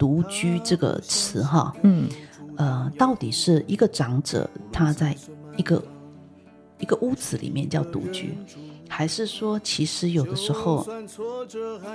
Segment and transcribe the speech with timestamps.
[0.00, 2.08] 独居这个词哈，嗯，
[2.56, 5.14] 呃，到底是一个长者他在
[5.58, 5.82] 一个
[6.78, 8.34] 一个屋子里面叫独居，
[8.88, 10.86] 还是说其实有的时候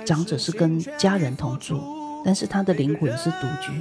[0.04, 1.80] 长者是跟家人同住，
[2.24, 3.72] 但是他的灵魂是独居？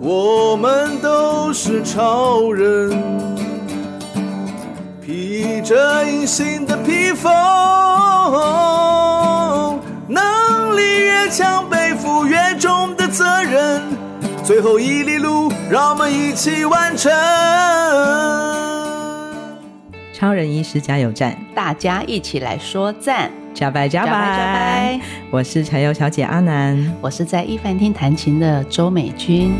[0.00, 2.90] 我们都是超人，
[5.02, 7.30] 披着隐形的披风，
[11.28, 13.82] 越强，背负越重的责任。
[14.42, 17.12] 最后一里路，让我们一起完成。
[20.14, 24.98] 超人医师加油站，大家一起来说赞，加拜加拜！
[25.30, 29.52] 我是柴油小姐阿南，我是在一凡厅弹琴的周美君。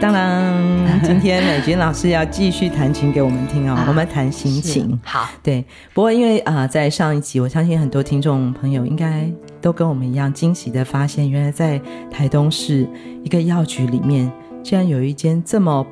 [0.00, 0.57] 当然，
[1.02, 3.74] 今天美君老师要继续弹琴给我们听哦。
[3.74, 5.28] 啊、我们弹心情，好。
[5.42, 12.88] 对，不过因为啊、呃，在上一集，我相信很多听众朋友应该都跟我们一样惊喜的发现，原来在台东市
[13.24, 14.30] 一个药局里面，
[14.62, 15.86] 竟然有一间这么。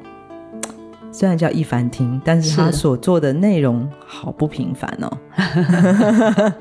[1.12, 5.10] 虽然叫一凡厅，但是他所做的内容好不平凡哦。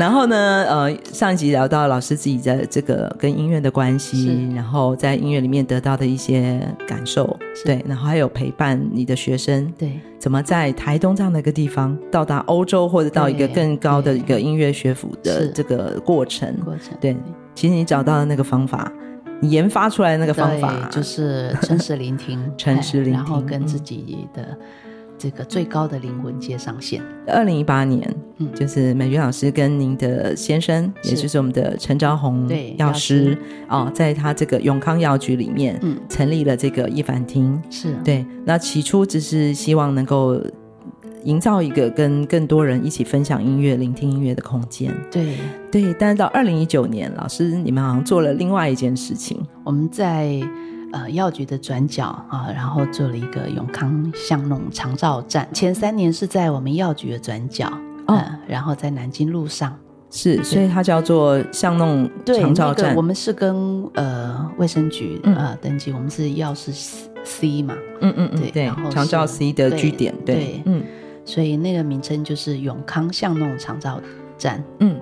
[0.00, 17.14] 然后呢，呃，上一集聊到老师自己的这个跟音乐的关系，然后在音乐里面得到的一些感受，对，然后还有陪伴你的学生，对，怎么在台东这样的一个地方到达欧洲，或者到一个更高的一个音乐学府的这个过程，过程，对，
[17.54, 18.90] 其实你找到了那个方法。
[19.42, 24.56] 你研发出来的那个方法就是诚实聆听， 诚实聆听，然后跟自己的
[25.20, 27.02] 这个最高的灵魂界上线。
[27.26, 33.36] 二零一八年，嗯，就是美娟老师跟您的先生，也就是我们的陈昭宏药师
[33.68, 38.24] 哦，在他这个永康药局里面，嗯，成立了这个一凡厅，是对。
[38.46, 40.40] 那起初只是希望能够。
[41.24, 44.90] 营造一个跟更多人一起分享音乐、聆听音乐的空间。
[45.10, 45.36] 对
[45.70, 49.38] 对，但是到二零一九年，老师你们好像做了另外一件事情。
[49.62, 50.40] 我们在
[50.92, 55.48] 呃药局的转角啊，然后做了一个永康巷弄长照站。
[55.52, 57.66] 前三年是在我们药局的转角，
[58.06, 59.76] 哦、呃，然后在南京路上。
[60.12, 62.86] 是，所以它叫做巷弄长照站。
[62.88, 66.72] 那个、我们是跟呃卫生局呃登记，我们是药师
[67.22, 67.76] C 嘛。
[68.00, 70.84] 嗯嗯嗯，对，然后长照 C 的据点，对，对对嗯。
[71.24, 74.00] 所以那个名称就是永康巷弄长照
[74.36, 74.98] 站，嗯，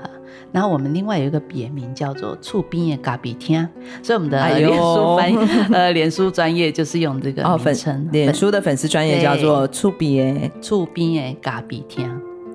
[0.59, 3.65] 然后我们另外有一个别名叫做厝边的咖啡厅，
[4.03, 12.11] 所以我们的脸书翻译、哎、呃脸书专业就是用这个名称，脸、哦、书的粉丝专业叫做厝边的厝边的咖啡厅，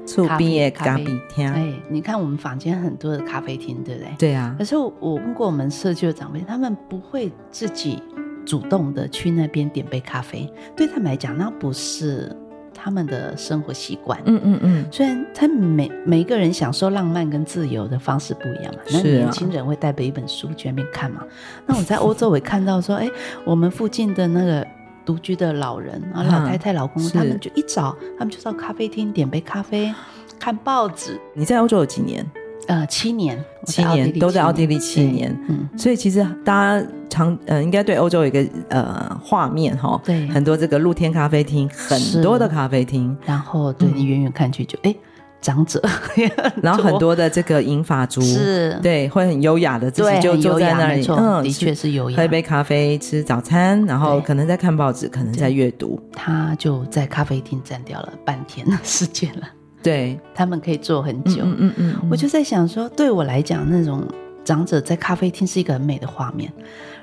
[0.05, 1.49] 厝边的咖啡厅。
[1.49, 4.09] 哎，你看我们房间很多的咖啡厅，对不对？
[4.17, 4.53] 对啊。
[4.59, 8.03] 可是我问过我们社区的长辈，他们不会自己
[8.45, 12.35] 主动的去那边点杯咖啡，对他们来讲，那不是。
[12.83, 21.23] 他们的生活习惯，嗯嗯嗯，虽然他每每一个人享受浪漫跟自由的方式不一样嘛，那年轻人会带着一本书去那边看嘛。
[21.65, 23.09] 那我在欧洲我也看到说， 哎，
[23.45, 24.67] 我们附近的那个
[25.05, 29.93] 独居的老人啊，老太太、老公，他们就一早，他们就到咖啡厅点杯咖啡，
[30.37, 31.17] 看报纸。
[31.33, 32.29] 你在欧洲有几年？
[32.67, 44.95] 呃，七年，七年都在奥地利七年，嗯，所以其实大家常呃应该对欧洲有一个呃画面哈，对，很多这个露天咖啡厅，很多的咖啡厅，然后对你远远看去就哎
[45.41, 45.81] 长者，
[46.63, 59.47] 然后很多的这个银发族是，对，会很优雅的自己就坐在那里，嗯，的确是优雅，喝一杯咖啡，吃早餐，然后可能在看报纸，可能在阅读，他就在咖啡厅站掉了半天的时间了。
[59.83, 64.03] 对，他们可以坐很久，嗯嗯，嗯，嗯，我就在想说，对我来讲，那种
[64.43, 66.51] 长者在咖啡厅是一个很美的画面。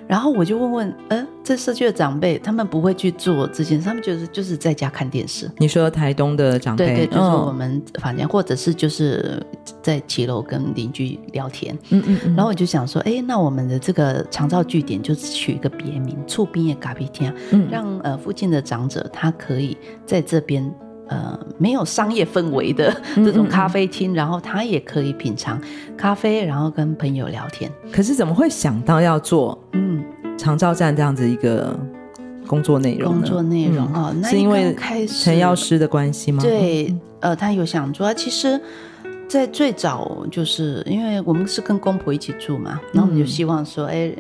[0.09, 5.49] 然后我就问问，呃，这社区的长辈，他们不会去做这件事，他们就是就是在家看电视。
[5.59, 9.41] 你说台东的长辈，对对，就是我们房间，或者是就是
[9.81, 12.35] 在骑楼跟邻居聊天，嗯嗯，嗯。
[12.35, 20.69] 然后我就想说，哎，那我们的这个长照据点就取一个别名，厝边的咖啡厅，嗯，让呃附近的长者他可以在这边。
[21.11, 25.61] 呃，没有商业氛围的这种咖啡厅，嗯嗯，然后他也可以品尝
[25.97, 27.69] 咖啡，然后跟朋友聊天。
[27.93, 30.05] 可是怎么会想到要做嗯
[30.39, 31.77] 长照站这样子一个
[32.47, 33.13] 工作内容？
[33.13, 34.77] 工作内容哦，是因为
[35.09, 36.41] 陈药师的关系吗？
[36.45, 38.15] 对，呃，他有想做。
[38.15, 38.61] 其实，
[39.29, 44.15] 在最早就是因为我们是跟公婆一起住嘛，然后我们就希望说，哎，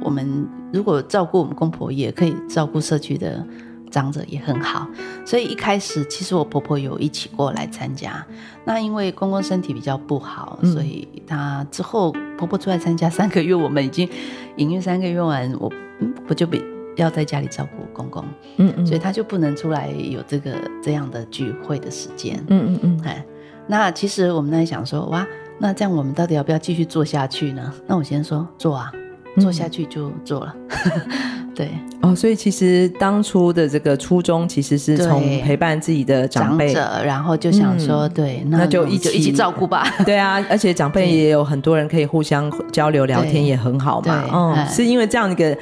[0.00, 3.44] 我们如果照顾我们公婆，也可以照顾社区的。
[3.90, 4.86] 长者也很好，
[5.24, 8.24] 所以一开始其实我婆婆有一起过来参加。
[8.64, 14.08] 那因为公公身体比较不好，嗯、所以她之后婆婆出来参加三个月，我们已经
[14.56, 16.62] 营运三个月完，我嗯我就比
[16.96, 18.24] 要在家里照顾公公，
[18.58, 23.24] 嗯嗯，所以他就不能出来有这个这样的聚会的时间，嗯嗯嗯，哎，
[23.66, 25.26] 那其实我们在想说，哇，
[25.58, 27.72] 那这样我们到底要不要继续做下去呢？
[27.86, 28.92] 那我先说做啊，
[29.38, 30.54] 做下去就做了。
[30.84, 30.90] 嗯
[31.52, 31.68] 对
[32.00, 39.84] 哦，所以其实当初的这个初衷其实是从陪伴自己的长辈，长者，然后就想说，嗯、对，那，那就一起一起照顾吧。
[40.06, 44.24] 对啊，而且长辈也有很多人可以互相交流聊天，也很好嘛。
[44.32, 45.54] 嗯，是因为这样一个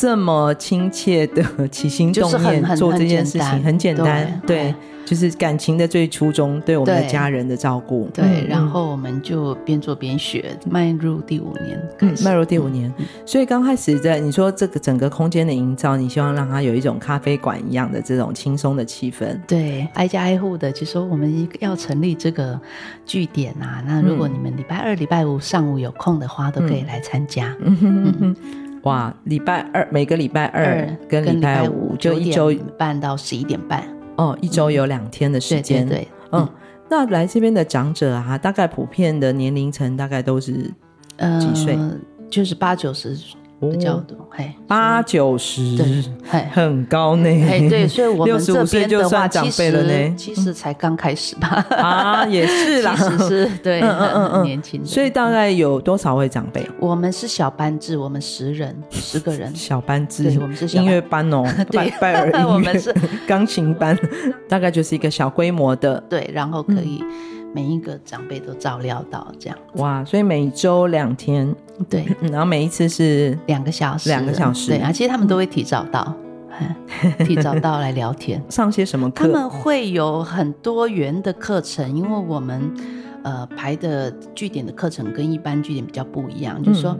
[0.00, 4.74] 这么亲切的起心动念做这件事情，很简单，对。
[5.04, 8.08] 就是感情的最初衷，对我们的家人的照顾。
[8.14, 12.90] 对，对，然后我们就边做边学，迈入第五年，嗯，迈入第五年。
[12.98, 19.36] 嗯，所以刚开始在你说这个整个空间的营造，你希望让它有一种咖啡馆一样的这种轻松的气氛。
[19.46, 22.58] 对，挨家挨户的就说我们要成立这个
[23.04, 23.82] 据点啊。
[23.84, 27.54] 那如果你们礼拜二、礼拜五上午有空的话，都可以来参加。
[27.60, 28.36] 嗯哼嗯，
[28.82, 33.82] 哇，礼拜二每个礼拜二跟礼拜五就一周半到十一点半。
[34.16, 36.48] 哦，一周有两天的时间，对，嗯，
[36.90, 40.52] 那来这边的长者啊，大概普遍的年龄层大概都是
[41.40, 41.78] 几岁？
[42.28, 43.16] 就是八九十。
[43.70, 56.66] 比较多，嘿，八九十，对，很高呢，哎，对，所以我们 这边的话，长辈了呢，其实才刚开始吧，啊，也是啦， 其实是 对，嗯嗯嗯，年轻的，所以大概有多少位长辈？
[56.78, 62.94] 我们是小班制，我们十人，十个人，小班制，对，我们是音乐班哦，拜拜尔音乐，我们是
[63.26, 63.96] 钢琴班，
[64.48, 67.04] 大概就是一个小规模的，对，然后可以。
[67.54, 70.04] 每一个长辈都照料到，这样哇！
[70.04, 71.54] 所以每周两天，
[71.88, 74.90] 对， 然后每一次是两个小时，两个小时，对啊。
[74.90, 76.14] 其实他们都会提早到，
[77.26, 79.26] 提早到来聊天，上些什么课？
[79.26, 82.72] 他们会有很多元的课程，因为我们
[83.22, 86.96] 呃排的据点的课程跟一般据点比较不一样，嗯、就是说。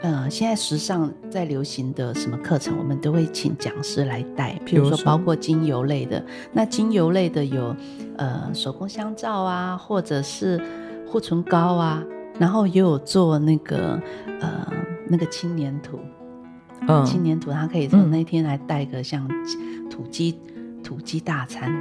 [0.00, 4.54] 呃，现在时尚在流行的什么课程，我们都会请讲师来带。
[4.64, 7.74] 譬如说，包括精油类的，那精油类的有
[8.16, 10.60] 呃手工香皂啊，或者是
[11.04, 12.00] 护唇膏啊，
[12.38, 14.00] 然后也有做那个
[14.40, 14.72] 呃
[15.08, 15.98] 那个青黏土，
[16.86, 19.28] 嗯，青黏土，它可以从那天来带个像
[19.90, 20.38] 土鸡
[20.84, 21.74] 土鸡大餐，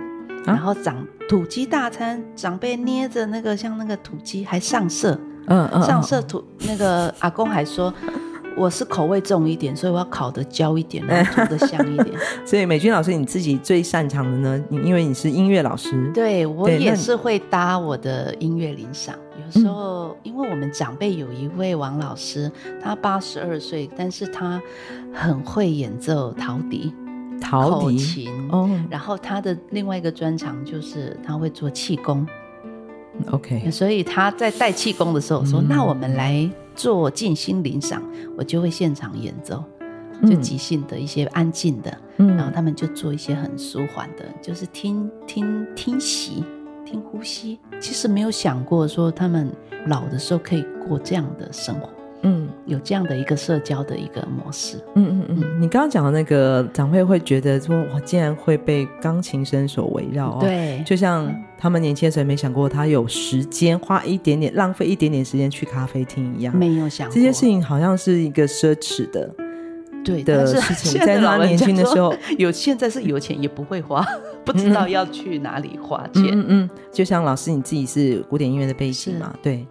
[0.43, 5.19] 然后长土鸡大餐，长辈捏着那个像那个土鸡还上色。
[5.47, 7.93] 嗯嗯，上色土那个阿公还说，
[8.55, 12.17] 我是口味重一点，所以我要烤的焦一点，然后煮得香一点。
[12.45, 14.63] 所以美君老师，你自己最擅长的呢？
[14.69, 19.11] 你因为你是音乐老师，对，我也是会搭我的音乐铃嗓。
[19.45, 22.51] 有时候，因为我们长辈有一位王老师，
[22.83, 24.61] 他八十二岁，但是他
[25.13, 26.93] 很会演奏陶笛、
[27.39, 28.69] 陶笛琴哦。
[28.89, 32.27] 然后他的另外一个专长就是他会做气功。
[33.31, 38.01] OK，所以他在带气功的时候说：“嗯、那我们来做静心灵赏，
[38.37, 39.63] 我就会现场演奏，
[40.23, 46.43] 就即兴的一些安静的，嗯、然后他们就做一些很舒缓的，就是听听听息、
[46.85, 47.59] 听呼吸。
[47.79, 49.51] 其实没有想过说他们
[49.87, 51.89] 老的时候可以过这样的生活。”
[52.23, 54.83] 嗯，有这样的一个社交的一个模式。
[54.95, 60.37] 嗯嗯嗯，你刚刚讲的那个长辈会觉得说，我竟然会被钢琴声所围绕哦。
[60.41, 69.29] 对，就像他们年轻的时候没想过他有时间花一点点浪费一点点时间去咖啡厅一样，没有想过这些事情好像是一个奢侈的，
[70.03, 71.01] 对的事情。
[71.05, 74.05] 在他年轻的时候，有现在是有钱也不会花，
[74.45, 76.25] 不知道要去哪里花钱。
[76.31, 79.65] 嗯嗯，就像老师你自己是古典音乐的背景嘛，对。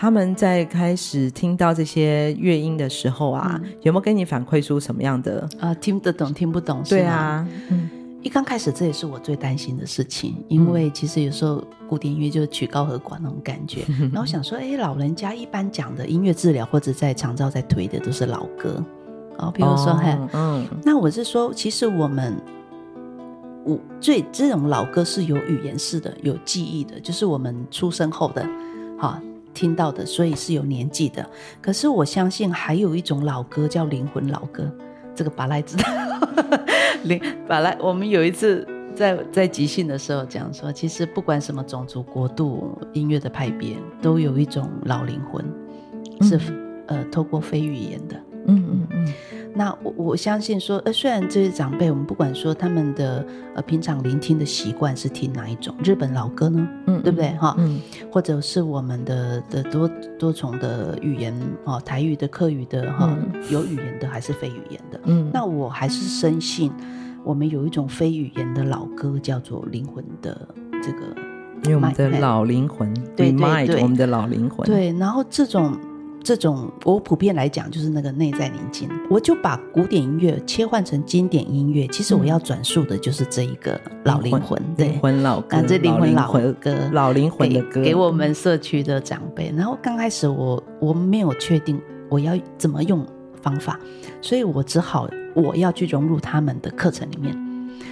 [0.00, 5.74] 他们在开始听到这些乐音的时候啊，嗯、有没有跟你反馈出什么样的啊、呃？
[5.74, 6.80] 听得懂，听不懂？
[6.88, 7.90] 对啊，嗯，
[8.22, 13.84] 一刚开始这也是我最担心的事情，因为其实有时候古典音乐就是曲高和寡那种感觉。
[13.88, 18.84] 嗯、 然后我想说，哎，老人家一般讲的音乐治疗或者在长照在推的都是老歌，
[19.38, 22.36] 哦，比如说，哦、嗯，那我是说，其实我们
[23.64, 28.48] 我最这种老歌是有语言式的，有记忆的，就是我们出生后的，
[28.98, 29.22] 哈。
[29.54, 31.28] 听到的，所以是有年纪的。
[31.60, 34.70] 可是我相信还有一种老歌叫灵魂老歌，
[35.18, 35.84] 这个巴莱知道。
[37.02, 45.44] 林巴莱，我们有一次在在即兴的时候讲说，其实不管什么种族、国度、音乐的派别，都有一种老灵魂，
[46.22, 48.14] 是、嗯、呃透过非语言的。
[48.48, 49.14] 嗯嗯嗯。
[49.54, 53.24] 那我我相信说，呃，虽然这些长辈，我们不管说他们的
[53.54, 56.68] 呃平常聆听的习惯是听哪一种日本老歌呢？
[56.86, 57.30] 嗯，对不对？
[57.38, 57.80] 哈，嗯，
[58.12, 63.16] 或者是我们的的多多重的语言哦，台语的、客语的哈，
[63.50, 65.00] 有语言的还是非语言的？
[65.04, 66.70] 嗯，那我还是深信，
[67.24, 70.46] 我们有一种非语言的老歌叫做灵魂的
[70.82, 71.00] 这个，
[71.64, 75.76] 因为我们的老灵魂，对对对，我们的老灵魂，对，然后这种。
[76.28, 81.86] 这种我普遍来讲就是那个内在宁静，我就把古典音乐切换成经典音乐。
[81.86, 86.30] 其实我要转述的就是这一个老灵魂，对，灵魂老歌，这灵魂老
[86.60, 89.50] 歌，老灵魂的歌，给我们社区的长辈。
[89.56, 91.80] 然后刚开始我我没有确定
[92.10, 93.02] 我要怎么用
[93.40, 93.80] 方法，
[94.20, 97.34] 所以我只好我要去融入他们的课程里面，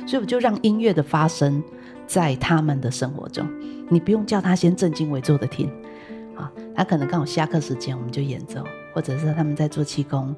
[0.06, 1.62] 所以我就让音乐的发生
[2.06, 3.48] 在他们的生活中，
[3.88, 5.70] 你不用叫他先正襟危坐的听。
[6.36, 8.62] 啊，他可能刚好下课时间，我们就演奏，
[8.94, 10.34] 或者是他们在做气功，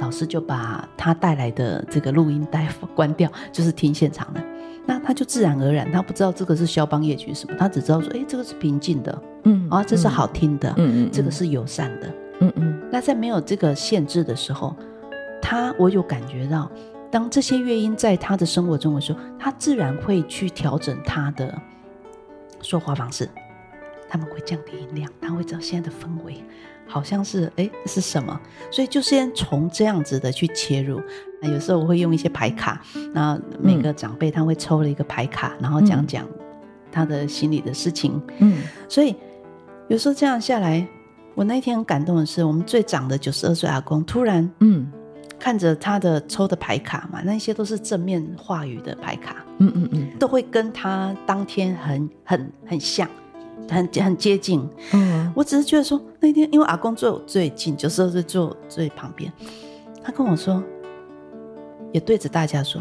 [0.00, 4.42] 老师就把他带来的这个录音带 关掉，就是听现场的。
[4.86, 12.80] 那他就自然而然，他不知道这个是肖邦夜曲什么，他只知道说，哎，这个是平静的，嗯，啊，这是好听的，嗯嗯，这个是友善的，嗯嗯。
[12.90, 14.74] 那在没有这个限制的时候，
[15.42, 16.70] 他我有感觉到，
[17.10, 21.54] 当这些乐音在他的生活中的时候，他自然会去调整他的
[22.62, 23.28] 说话方式。
[24.08, 26.42] 他们会降低音量，他会知道现在的氛围
[26.86, 31.00] 好像是哎是什么，所以就先从这样子的去切入。
[31.40, 32.80] 那有时候我会用一些牌卡，
[33.12, 36.26] 那每个长辈他会抽了一个牌卡，然后讲讲
[36.90, 38.20] 他的心里的事情。
[38.38, 39.14] 嗯，所以
[39.88, 40.86] 有时候这样下来，
[41.34, 44.90] 我那一天很感动的是，我们最长的九十二岁阿公突然嗯
[45.38, 53.08] 看着他的抽的牌卡嘛，那些都是正面话语的牌卡，嗯嗯嗯，都会跟他当天很很很像。
[53.70, 59.32] 很很接近，嗯，我只是觉得说那天，因为阿公坐我最近，就是是坐最旁边，
[60.02, 60.62] 他跟我说，
[61.92, 62.80] 也对着大家说，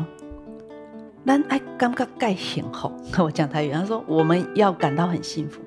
[1.25, 2.91] 咱爱感觉盖幸福，
[3.21, 5.61] 我讲台语，他说我们要感到很幸福。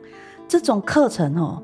[0.49, 1.63] 这种课程哦，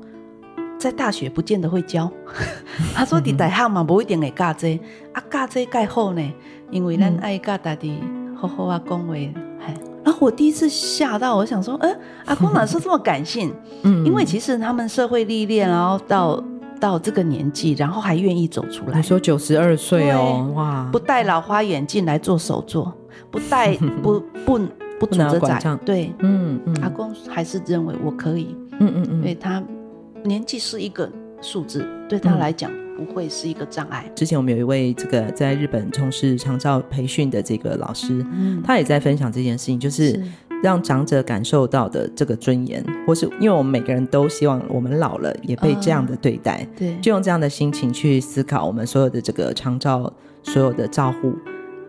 [0.77, 2.11] 在大学不见得会教，
[2.93, 4.83] 他说你大学嘛不一定会教这个，
[5.13, 6.33] 啊教这盖好呢，
[6.69, 7.89] 因为咱爱教大家
[8.35, 9.13] 好好啊讲话。
[10.07, 13.53] 然后我第一次吓到，我想说，哎，阿公哪是这么感性？
[13.83, 16.41] 嗯，因为其实他们社会历练，然后到
[16.79, 18.95] 到这个年纪，然后还愿意走出来。
[18.95, 20.87] 你说九十二岁哦，哇！
[20.93, 22.93] 不戴老花眼镜来做手作，
[23.29, 24.57] 不戴 不不
[24.97, 29.61] 不拄着拐，对，嗯嗯，阿公还是认为我可以，嗯嗯嗯，因为他
[30.23, 31.11] 年纪是一个
[31.41, 32.71] 数字，对他来讲。
[32.97, 34.11] 不会是一个障碍。
[34.15, 40.19] 之前我们有一位这个在日本从事长照培训的这个老师，嗯，他也在分享这件事情，就是
[40.63, 50.11] 让长者感受到的这个尊严，或是因为我们每个人都希望我们老了也被这样的对待，哦，对，就用这样的心情去思考我们所有的这个长照
[50.41, 51.33] 所有的照护。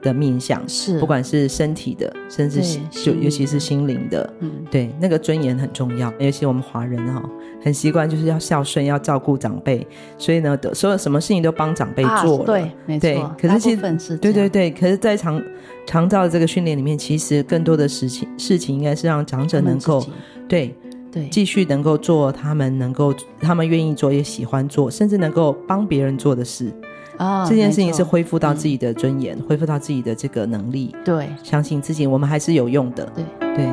[0.02, 6.12] 的面向是，不管是身体的，甚至就尤其是心灵的，嗯，对，那个尊严很重要。
[6.19, 7.23] 尤其我们华人哈，
[7.62, 9.87] 很习惯就是要孝顺，要照顾长辈，
[10.17, 13.35] 所以呢，所有什么事情都帮长辈做了，对，没错。
[13.40, 15.43] 可是其实，对对对，可是，在长
[15.87, 20.05] 长照的这个训练里面，其实更多的事情事情应该是让长者能够，
[20.49, 20.75] 对
[21.11, 26.73] 对，继续能够做他们能够他们愿意做也喜欢做，甚至能够帮别人做的事。
[27.19, 30.95] 啊，这件事情是恢复到自己的尊严，嗯、恢复到自己的这个能力。
[31.05, 33.05] 对，相信自己，我们还是有用的。
[33.15, 33.67] 对对。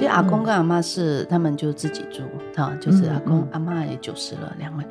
[0.00, 2.22] 因为阿公跟阿妈是他们就自己住，
[2.54, 4.84] 哈、嗯，就是阿公、嗯、阿妈也九十了，两位，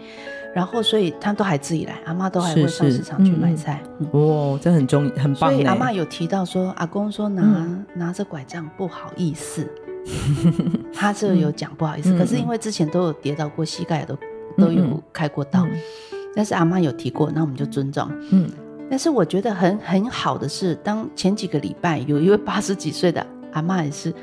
[0.53, 3.81] 然后所以他都还自己来，阿妈都还会上市场去买菜。
[3.99, 5.51] 嗯嗯、哦，这很重，很棒。
[5.51, 9.65] 所以阿妈有提到说，阿公说拿、嗯、拿着拐杖不好意思。
[10.93, 14.17] 他这有讲不好意思，嗯、可是因为之前都有跌倒过，膝盖都
[14.57, 15.71] 都有开过刀，嗯、
[16.35, 18.09] 但是阿妈有提过，那我们就尊重。
[18.31, 18.49] 嗯，
[18.89, 24.13] 但是我觉得很很好的是，当前几个礼拜有一位八十几岁的阿妈也是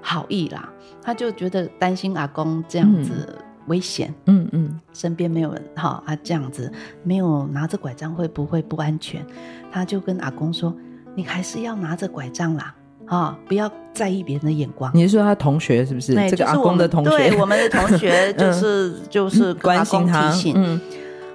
[0.00, 0.68] 好意啦，
[1.02, 6.72] 他就觉得担心阿公这样子危险，嗯嗯，身边没有人哈，他这样子
[7.02, 9.24] 没有拿着拐杖会不会不安全？
[9.70, 10.74] 他就跟阿公说
[11.14, 12.74] ：“你还是要拿着拐杖啦。”
[13.06, 13.38] 啊！
[13.46, 14.90] 不要在意别人的眼光。
[14.94, 16.14] 你是说他同学是不是？
[16.30, 20.34] 这个阿公的同学，对，我们的 同学就是、嗯、就是关心他。
[20.54, 20.80] 嗯，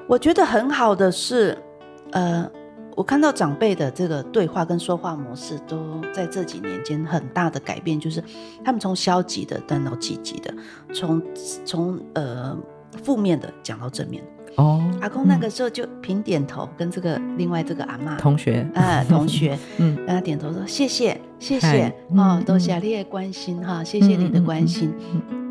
[0.07, 1.57] 我觉得很好的是，
[2.11, 2.49] 呃，
[2.95, 8.23] 我看到长辈的这个对话跟说话模式都在这几年间很大的改变，就是
[8.65, 10.53] 他们从消极的转到积极的，
[10.93, 11.21] 从
[11.63, 12.57] 从呃
[13.03, 14.23] 负面的讲到正面。
[14.57, 24.93] 哦，阿公那个时候就平点头，跟这个另外这个阿妈同学，呃，同学， 嗯，跟他点头说谢谢谢谢哦，多谢你的关心哈，谢谢你的关心。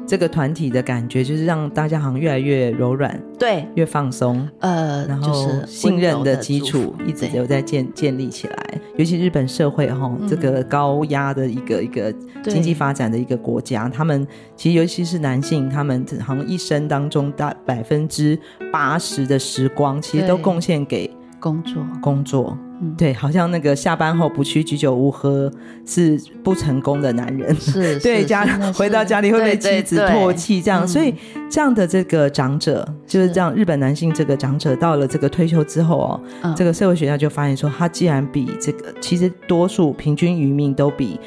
[0.07, 8.81] 这个团体的感觉就是让大家好像越来越柔软，对，越放松，呃，然后信任的基础一直有在建建立起来。
[8.97, 18.39] 尤其日本社会哈，这个高压的一个一个经济发展的一个国家，他们其实尤其是男性，他们好像一生当中大百分之
[18.73, 21.11] 八十的时光，其实都贡献给
[21.41, 22.57] 工作，工作。
[22.81, 25.51] 嗯、对，好像那个下班后不去居酒屋喝
[25.87, 31.15] 是不成功的男人，是， 对家回到家里会被妻子唾弃这样，所以
[31.51, 41.19] 这样的这个长者、嗯、就是这样，日本男性这个长者到了这个退休之后哦，嗯、这个社会学家就发现说，他既然比这个其实多数平均余命都比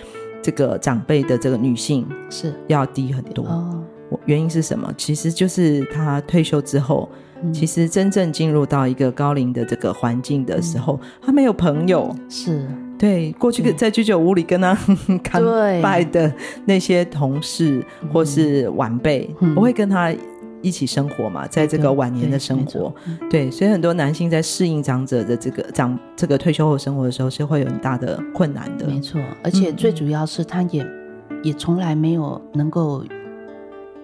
[0.41, 2.53] 这个长辈的这个女性是。
[2.68, 3.84] 要低很多，哦、
[4.25, 4.94] 原因是什么？
[4.96, 7.10] 其实就是他退休之后。
[7.53, 12.67] 其实真正进入到一个高龄的这个环境的时候，嗯、他没有朋友，是。
[12.98, 14.77] 对过去在居酒屋里跟他
[15.24, 15.41] 干
[15.81, 16.29] 拜的
[16.65, 17.81] 那些同事
[18.12, 20.13] 或是晚辈，嗯、不会跟他
[20.62, 22.93] 一起生活嘛，在这个晚年的生活，
[23.29, 28.86] 对，对，所以很多男性在适应长者的这个长这个退休后生活的时候，是会有很大的困难的。
[28.86, 33.05] 没错，而且最主要是他也、嗯、也从来没有能够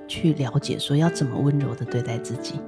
[0.08, 2.62] 去了解说要怎么温柔的对待自己。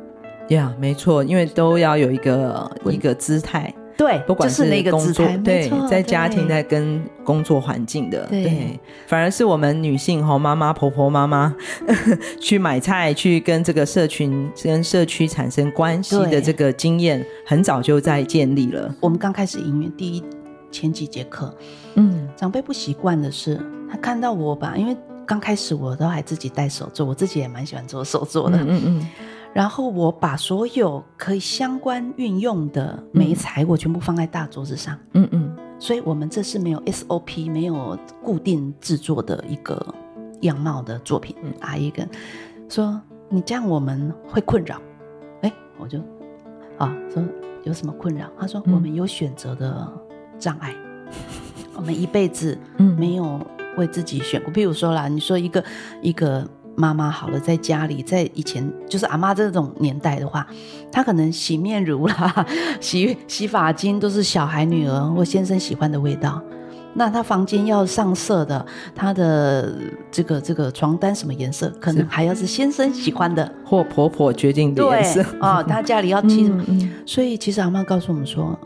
[0.49, 11.55] 呀，yeah, 没错，因为都要有一个一个姿态，对，不管是那个工作，对，在家庭在跟工作环境的，对，对，反而是我们女性哈，妈妈、婆婆、妈妈
[12.39, 18.93] 去买菜，去跟这个社群、跟社区产生关系的这个经验，很早就在建立了。
[18.99, 20.23] 我们刚开始营运第一
[20.71, 21.53] 前几节课，
[21.95, 28.81] 嗯，长辈不习惯的是，他看到我吧，因为刚开始我都还自己带手做，我自己也蛮喜欢做手做的，嗯嗯。
[28.85, 29.07] 嗯
[29.57, 34.95] 然后我把所有可以相关运用的媒材，我全部放在大桌子上。
[35.13, 39.83] 嗯嗯，所以我们这是没有 SOP、没有固定制作的一个
[40.41, 41.35] 样貌的作品。
[41.41, 42.07] 嗯，阿姨跟
[42.69, 44.79] 说：“你这样我们会困扰。”
[45.41, 45.97] 哎，我就
[46.77, 47.23] 啊说
[47.63, 48.29] 有什么困扰？
[48.39, 49.91] 他说：“我们有选择的
[50.37, 50.75] 障碍，
[51.73, 52.55] 我们一辈子
[52.95, 53.41] 没有
[53.75, 54.53] 为自己选过。
[54.53, 55.63] 譬如说啦，你说一个
[56.03, 56.47] 一个。”
[56.79, 60.45] 妈妈好了，在家里，在以前就是阿妈这种年代的话，
[60.91, 62.45] 她可能洗面乳啦、
[62.79, 66.39] 洗洗发精都是小孩、女儿或先生喜欢的味道。
[66.93, 69.73] 那她房间要上色的，她的
[70.11, 75.25] 这个这个床单什么颜色，可能还要是先生喜欢的，或婆婆决定的颜色。
[75.41, 76.63] 哦， 她家里要漆什么？
[76.67, 78.57] 嗯嗯、所以其实阿妈告诉我们说，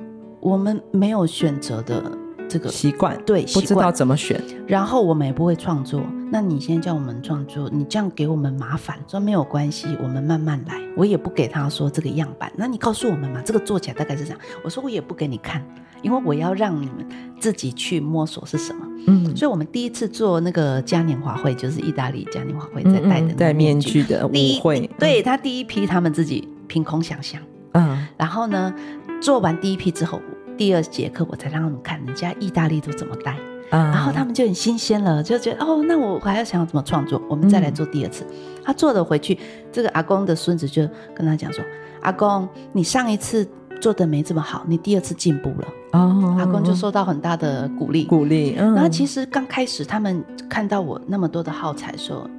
[0.41, 2.03] 我们没有选择的。
[2.49, 6.01] 这个习惯对，不知道怎么选，然后我们也不会创作。
[6.33, 10.79] 那你现在叫我们创作，你这样给我们麻烦，说没有关系，我们慢慢来。
[10.95, 14.39] 我也不给他说这个样板，那你告诉我们嘛，这个做起来大概是这样。
[14.63, 15.61] 我说我也不给你看，
[16.01, 17.05] 因为我要让你们
[17.37, 18.87] 自己去摸索是什么。
[19.07, 27.41] 嗯，所以我们第一次做那个嘉年华会，就是意大利嘉年华会在戴的戴面具的舞会，对他第一批他们自己凭空想象，
[27.73, 28.73] 嗯，然后呢，
[29.21, 30.21] 做完第一批之后。
[30.57, 33.35] 第二节课我才让他们看人家意大利都怎么戴，
[33.71, 38.23] 嗯、然后他们就很新鲜了，就觉得哦，那我还要想要怎么创作，我们再来做第二次。
[38.29, 39.37] 嗯、他做了回去，
[39.71, 41.63] 这个阿公的孙子就跟他讲说
[42.01, 43.47] ：“阿公，你上一次
[43.81, 48.55] 做的没这么好，你第二次进步了。”哦，阿公就受到很大的鼓励，鼓励。
[48.57, 52.29] 嗯、然后其实刚开始他们看到我那么多的耗材的时候，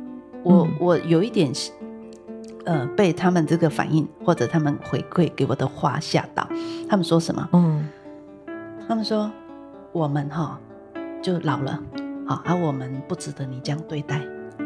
[0.42, 1.52] 我、嗯、我有一点。
[2.64, 6.46] 呃，被他们这个反应或者他们回馈给我的话吓到，
[6.88, 7.48] 他们说什么？
[7.54, 7.88] 嗯，
[8.86, 9.28] 他们说
[9.90, 10.56] 我们哈
[11.22, 11.78] 就老了，
[12.26, 14.20] 好，而、啊、我们不值得你这样对待。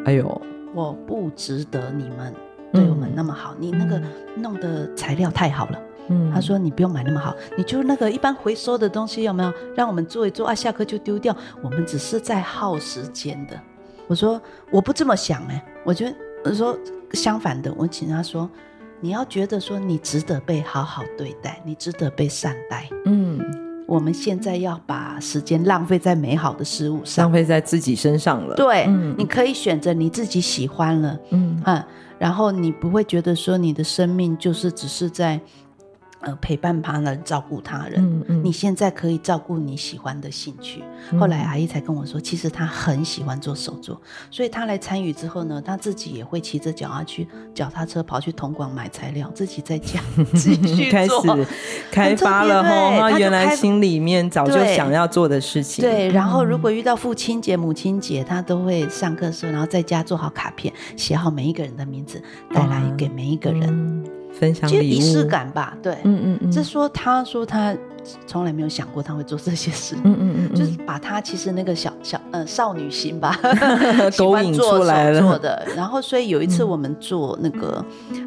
[0.05, 0.43] 哎呦，
[0.75, 2.35] 我不值得你们
[2.73, 4.01] 对我们那么好，嗯、你那个
[4.37, 5.79] 弄的材料太好了。
[6.09, 9.53] 嗯，他说你不用买那么好，你就那个一般回收的东西有没有？
[9.77, 11.37] 让我们做一做啊，下课就丢掉。
[11.63, 13.61] 我们只是在耗时间的。
[14.07, 14.41] 我说
[14.71, 16.77] 我不这么想哎、欸，我觉得我说。
[17.13, 18.51] 相反的，我请他说
[19.01, 23.41] ：“你要觉得说你值得被好好对待，你值得被善待。”嗯，
[23.87, 28.55] 我们现在要把时间浪费在美好的事物上，浪费在自己身上了。
[28.57, 31.87] 对，嗯、你可以选择你自己喜欢了，嗯啊，
[32.19, 35.41] 然后你不会觉得说你的生命就是只是在。
[36.21, 38.03] 呃，陪伴他人，照顾他人。
[38.03, 40.83] 嗯嗯，你现在可以照顾你喜欢的兴趣。
[41.13, 44.01] 嗯、后来阿姨才跟我说，其实她很喜欢做手作，
[44.31, 50.01] 所以她来参与之后呢，她自己也会骑着脚踏去脚踏车跑去铜广买材料，自己在家
[50.35, 51.47] 继续 开始
[51.93, 53.11] 开发了哈。
[53.11, 55.85] 他原来心里面早就想要做的事情。
[55.85, 63.69] 对，然后如果遇到父亲节、母亲节，他都会上课的时候，然后在家做好卡片，写好每一个人的名字，带来给每一个人。
[63.69, 64.05] 嗯
[64.39, 67.77] 分享礼物，仪式感吧，对，嗯嗯嗯，是说他说他
[68.27, 73.39] 从来没有想过他会做这些事，嗯嗯嗯，就是把他其实那个小小呃少女心吧，
[74.17, 75.67] 勾引出来了，做的。
[75.75, 77.85] 然后所以有一次我们做那个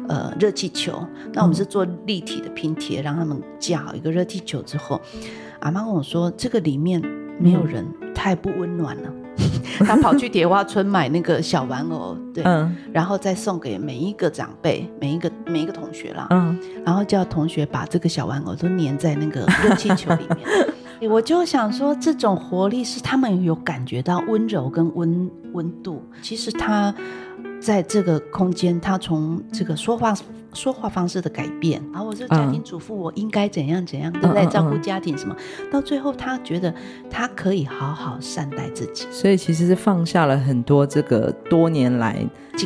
[0.08, 0.92] 呃热气球，
[1.32, 5.00] 那我们是做立体的拼贴，让他们架好一个热气球之后，
[5.60, 7.00] 阿妈跟我说这个里面
[7.38, 9.10] 没有人，太不温暖了。
[9.84, 20.48] 他跑去蝶花村买那个小玩偶，对，嗯、然后再送给每一个长辈，每一个每一个同学啦，嗯，然后叫同学把这个小玩偶都粘在那个热气球里面。
[21.10, 26.04] 我就想说，这种活力是他们有感觉到温柔跟温温度。
[26.20, 26.94] 其实他
[27.60, 30.14] 在这个空间，他从这个说话。
[30.52, 34.44] 说话方式的改变，然后我是家庭主妇，我应该怎样怎样，对不对？
[34.46, 35.36] 照顾家庭什么，
[35.70, 36.74] 到最后他觉得
[37.08, 42.18] 他可以好好善待自己，所以其实是放下了很多这个多年来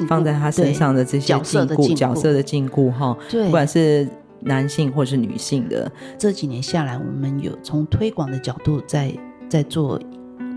[0.09, 4.09] 放在他身上的这些角色的角色的禁锢哈，对，不管是
[4.41, 9.13] 男性或是女性的，这几年下来，我们有从推广的角度在
[9.47, 10.01] 在做。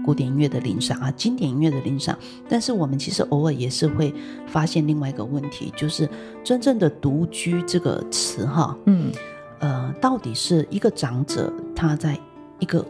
[0.08, 2.18] 古典音乐的欣赏啊，经典音乐的欣赏，
[2.48, 4.14] 但是我们其实偶尔也是会
[4.46, 6.10] 发现另外一个问题，就是
[6.46, 9.12] 真正的独居这个词哈，嗯，
[9.60, 12.18] 呃，到底是一个长者他在
[12.60, 12.86] 一个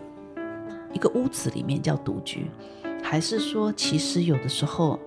[0.93, 2.51] 一个屋子里面叫独居，
[3.01, 4.99] 还是说其实有的时候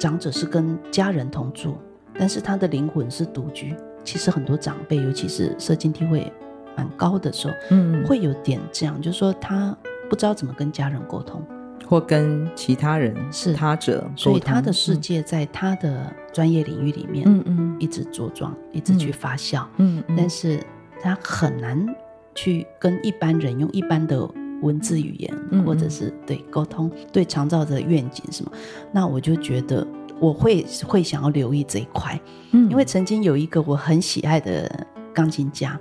[0.00, 1.76] 长者是跟家人同住，
[2.18, 3.76] 但是他的灵魂是独居？
[4.04, 6.32] 其实很多长辈，尤其是社经地位
[6.74, 9.76] 蛮高的时候，嗯，会有点这样，就是说他。
[10.08, 11.42] 不知道怎么跟家人沟通，
[11.88, 13.52] 或跟其他人是。
[13.54, 20.60] 他者，所以他的世界在他的专业领域里面，嗯嗯，一直茁壮，一直去发酵，嗯，但是
[21.02, 21.86] 他很难
[22.34, 24.28] 去跟一般人用一般的
[24.62, 28.52] 文字语言，或者是对沟通，对长照的愿景什么，
[28.92, 29.86] 那我就觉得
[30.20, 32.20] 我会会想要留意这一块，
[32.52, 35.78] 嗯，因为曾经有一个我很喜爱的钢琴家。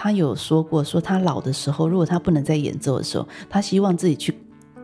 [0.00, 4.32] 他有说过，说他老的时候，如果他不能再演奏的时候，他希望自己去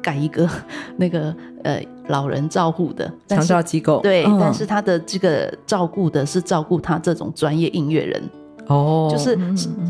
[0.02, 0.50] 盖一个
[0.98, 4.00] 那个呃老人照护的长照机构。
[4.00, 8.20] 对，哦、但是他的这个照顾的是照顾他这种专业音乐人
[8.66, 9.38] 哦，就是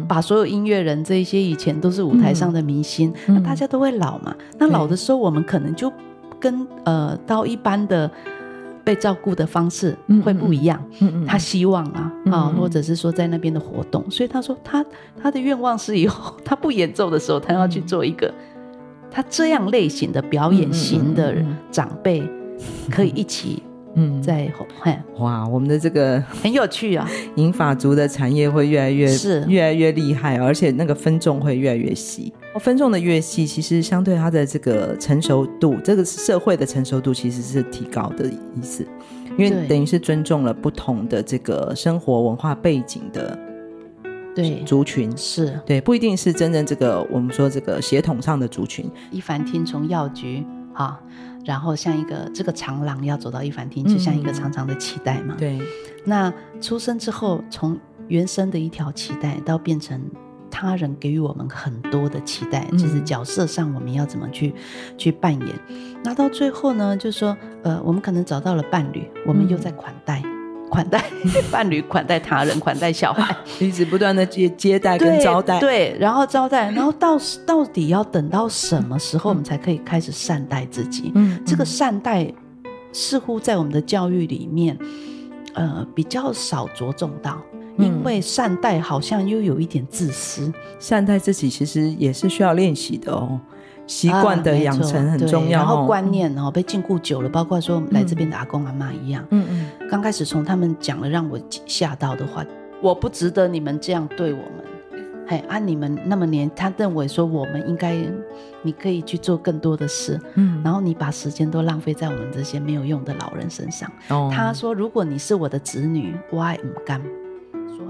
[0.06, 4.36] 把所有音乐人这一些以前都是舞台上的明星，嗯、那大家都会老嘛。
[4.38, 5.90] 嗯、那老的时候，我们可能就
[6.38, 8.10] 跟呃到一般的。
[8.84, 14.84] 被照顾的方式会不一样，嗯嗯，他希望啊啊，嗯嗯，或者是说在那边的活动，所以他说他
[15.20, 18.32] 他的愿望是以后他不演奏的时候，他要去做一个
[19.10, 21.34] 他这样类型的表演型的
[21.70, 22.22] 长辈
[22.90, 23.62] 可以一起。
[23.96, 24.66] 嗯，在后，
[25.24, 29.44] 哇，我们的这个很有趣啊， 银发族的产业会越来越是。
[29.46, 32.32] 越来越厉害，而且那个分众会越来越细。
[32.58, 38.86] 分众的越细，其实相对它的这个成熟度，这个社会的成熟度其实是提高的意思，
[39.36, 43.38] 因为等于是尊重了不同的这个生活文化背景的
[44.34, 48.90] 对族群，是对，不一定是真正这个我们说这个血统上的族群。
[49.10, 51.00] 一凡听从药局啊。
[51.44, 55.36] 然后像一个这个长廊要走到一凡厅，就像一个长长的脐带嘛。
[55.38, 55.60] 对。
[56.06, 60.00] 那出生之后，从原生的一条脐带，到变成
[60.56, 64.54] 他人给予我们很多的期待，嗯、就是角色上我们要怎么去
[64.96, 65.48] 去扮演。
[66.04, 70.22] 那到最后呢，就是说，呃，我们可能找到了伴侣，我们又在款待。
[70.24, 70.30] 嗯
[70.70, 71.04] 款待
[71.52, 81.12] 伴侣，款待他人，款待小孩，一直不断的接接待跟招待，对，然后招待， 然后到到底要等到什么时候，我们才可以开始善待自己？
[81.14, 82.26] 嗯，这个善待
[82.92, 84.76] 似乎在我们的教育里面，
[85.52, 87.40] 呃，比较少着重到，
[87.78, 93.40] 因为善待好像又有一点自私，善待自己其实也是需要练习的哦。
[93.86, 102.42] 习惯的养成很重要，啊，然后观念哦被禁锢久了，包括说来这边的阿公阿妈一样，嗯嗯，刚开始从他们讲了让我吓到的话，
[102.80, 107.94] 我不值得你们这样对我们，嘿，按、啊、你们那么年，他认为说我们应该，
[108.62, 113.92] 你可以去做更多的事，嗯，然后你把时间都浪费在我们这些没有用的老人身上。
[114.08, 117.10] 哦，他说如果你是我的子女，我爱唔甘，说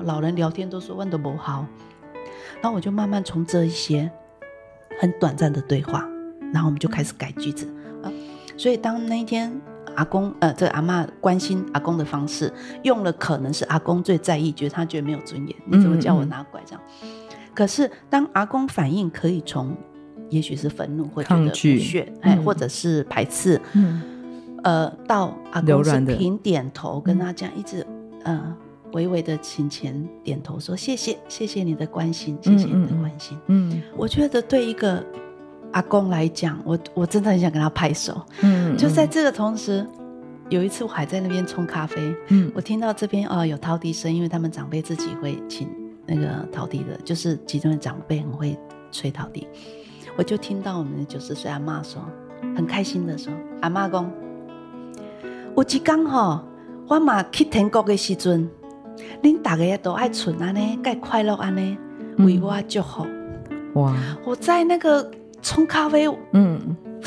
[0.05, 1.67] 老人聊天都说问的不好，
[2.63, 4.11] 然后我就慢慢从这一些。
[5.01, 6.09] 很短暂的对话，
[6.53, 7.67] 然后我们就开始改句子
[8.01, 8.07] 啊。
[8.57, 9.53] 所以当那一天
[9.97, 12.51] 阿公呃，这个阿嬷关心阿公的方式，
[12.85, 16.81] 用了可能是阿公最在意，觉得他觉得没有尊严，你怎么叫我拿拐杖？
[17.03, 19.77] 嗯嗯，可是当阿公反应可以从，
[20.31, 24.01] 也许是愤怒，或者觉得不屑，哎，或者是排斥，嗯，
[24.63, 27.85] 呃，到阿公是平点头，跟他这样一直
[28.23, 28.57] 呃。
[28.95, 35.05] 微微的请前点头，说：“谢谢，谢谢你的关心，谢谢你的关心。”嗯，嗯，嗯，我觉得对一个
[35.73, 38.25] 阿公来讲，我我真的很想跟他拍手。
[38.43, 39.85] 嗯，嗯，就在这个同时，
[40.49, 45.69] 有一次我还在那边冲咖啡，嗯，我听到这边哦有陶笛声，因为他们长辈自己会请
[46.07, 48.57] 那个陶笛的，就是其中的长辈很会
[48.93, 49.49] 吹陶笛，
[50.17, 52.01] 我就听到我们的九十岁阿妈说，
[52.57, 54.09] 很开心的说：“阿妈公，
[55.57, 56.45] 有一天哈，
[56.87, 58.49] 我嘛去天国的时阵。”
[59.23, 61.79] 恁大家都爱存安呢，该快乐安呢，
[62.19, 63.07] 为我祝福。
[63.75, 63.93] 哇！
[64.25, 65.11] 我在那个
[65.43, 66.61] 冲咖啡，嗯，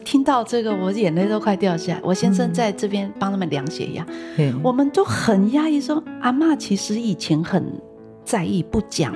[0.04, 2.02] 听到这个，我眼泪都快掉下来。
[2.04, 4.06] 我先生在这边帮他们量血压，
[4.38, 7.64] 嗯、我们都很压抑说，说阿嬷其实以前很
[8.26, 9.16] 在意不讲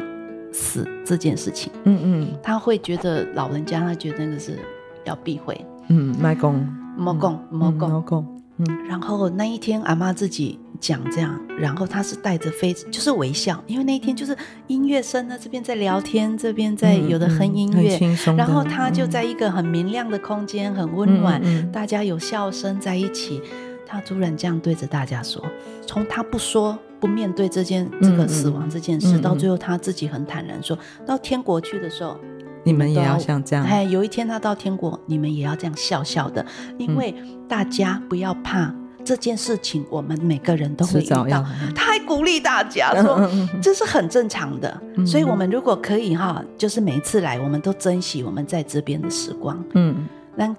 [0.53, 1.71] 死这件事情。
[1.83, 4.57] 嗯嗯，他会觉得老人家，他觉得那个是
[5.03, 5.59] 要避讳。
[5.89, 6.65] 嗯，麦公，
[6.97, 8.25] 莫公，莫公，莫公。
[8.59, 14.35] 嗯，然后那一天阿嬷自己讲这样，然后他是带着非就是微笑，因为那一天就是
[14.67, 17.97] 音乐声呢，这边在聊天，这边在有的哼音乐，
[18.35, 21.39] 然后他就在一个很明亮的空间，很温暖，
[21.71, 23.41] 大家有笑声在一起。
[23.85, 25.43] 他突然这样对着大家说
[25.85, 32.17] ：“从他不说不面对这件这个死亡这件事，嗯嗯、到最后他自己很坦然说，到天国去的时候。”
[32.63, 36.45] 你们也要像这样，哎，有一天他到天国，你们也要这样笑笑的，
[36.77, 37.13] 因为
[37.49, 41.45] 大家不要怕这件事情，我们每个人都会遇到。
[41.75, 43.29] 他还鼓励大家说，
[43.61, 44.81] 这是很正常的。
[45.05, 49.63] 所以，我们如果可以哈，就是每一次来，我们都珍惜我们在这边的时光。
[49.73, 50.55] 嗯，那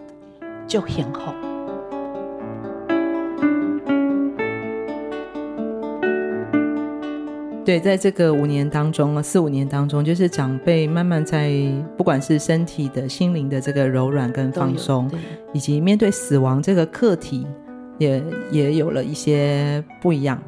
[0.67, 1.35] 就很好。
[7.65, 11.53] 对，在这个五年当中，四五年当中，就是长辈慢慢在，
[11.97, 15.09] 不管是身体的、心灵的这个柔软跟放松，
[15.53, 17.47] 以及面对死亡这个课题，
[17.99, 20.39] 也也有了一些不一样。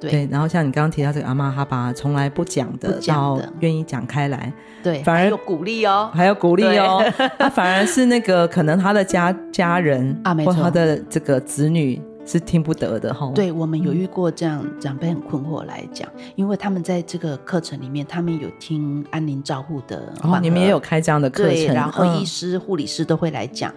[0.00, 7.00] 对，对，然后像你刚刚提到这个阿妈哈巴从来不讲的，到愿意讲开来，对，反而有鼓励哦，还有鼓励哦，
[7.38, 12.02] 他 反而是那个可能他的家家人啊，没错，或他的这个子女。
[12.24, 13.30] 是听不得的哈。
[13.34, 23.72] 对，我们有遇过这样长辈很困惑来讲，因为他们在这个课程里面，他们有听安宁照护的，哦，你们也有开这样的课程，然后医师、护理师都会来讲。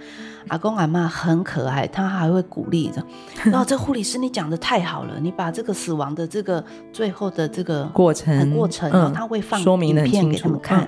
[0.50, 3.02] 阿公阿妈很可爱，他还会鼓励着。
[3.52, 10.88] 哦，这护理师你讲的太好了，你把这个死亡的这个最后的这个过程过程，然后他会放影片给他们看。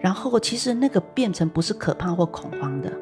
[0.00, 2.92] 然后其实那个变成不是可怕或恐慌的，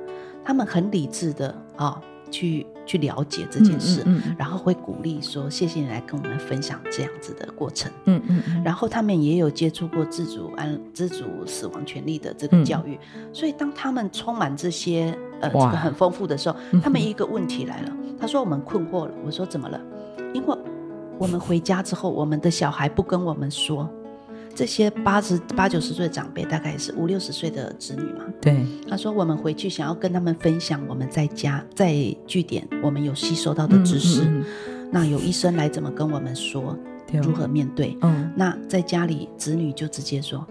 [0.44, 2.00] 他们很理智的啊。
[2.30, 7.90] 去去了解这件事，嗯嗯嗯、然后会鼓励说：“谢谢你来跟我们分享这样子的过程。
[8.04, 8.62] 嗯”嗯嗯。
[8.64, 19.80] 然后他们也有接触过自主安、自主死亡权利的这个教育，嗯、所以当他们充满这些呃这个很丰富的时候，他们一个问题来了，嗯、他说：“我们困惑了。”我说：“怎么了？”
[20.34, 20.56] 因为
[21.18, 23.88] 我们回家之后，我们的小孩不跟我们说。
[24.54, 28.24] 这些八十八九十岁的长辈，大概是五六十岁的子女嘛。
[28.40, 31.94] 对，他说我们回去想要跟他们分享我们在家在
[32.26, 34.22] 据点我们有吸收到的知识。
[34.22, 36.76] 嗯嗯嗯、那有医生来怎么跟我们说，
[37.22, 37.96] 如何面对？
[38.02, 40.46] 嗯，那在家里子女就直接说，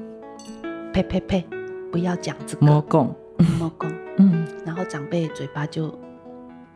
[0.93, 1.45] 呸呸呸，
[1.91, 2.65] 不要讲这个。
[2.65, 3.15] 莫讲，
[3.59, 3.91] 莫讲。
[4.17, 5.97] 嗯，然后长辈嘴巴就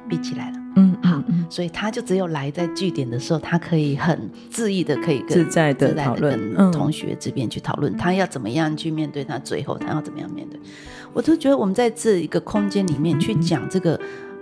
[0.10, 0.65] 闭起来了。
[0.76, 10.60] 嗯，好，所以他就只有来在据点的时候，他可以很恣意的可以跟自在的讨论，跟同学这边去讨论，他要怎么样去面对他最后他要怎么样面对。
[11.14, 13.98] 我都觉得我们在这一个空间里面去讲这个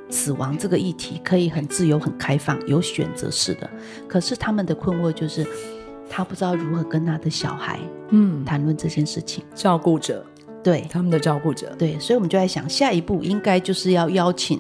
[0.10, 3.70] 死亡这个议题，可以很自由、很开放、有选择式的。
[4.08, 5.46] 可是他们的困惑就是，
[6.10, 9.44] 他不知道如何跟他的小孩嗯谈论这件事情。
[9.54, 10.26] 照顾者，
[10.64, 14.60] 对他们的照顾者，对，所以我们就在想，下一步应该就是要邀请。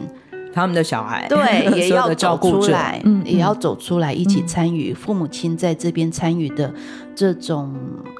[0.53, 6.71] 他们的小孩，对， 也要走出来，嗯，也要走出来，一起参与父母亲在这边参与的
[7.15, 7.73] 这种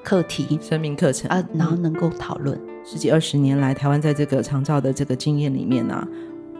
[0.03, 1.29] 课题、生命课程。
[1.29, 2.59] 啊，然后能够讨论。
[2.83, 6.05] 十几二十年来台湾在这个长照的这个经验里面啊，